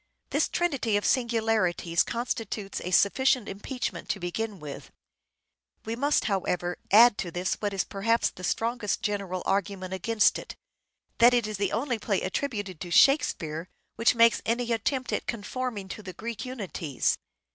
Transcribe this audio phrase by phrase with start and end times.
[0.31, 4.91] This trinity of singularities constitutes a sufficient impeachment to begin with.
[5.85, 10.55] We must, however, add to this what is perhaps the strongest general argument against it,
[11.19, 15.87] that it is the only play attributed to" Shakespeare" which makes any attempt at conforming
[15.89, 17.19] to the Greek unities.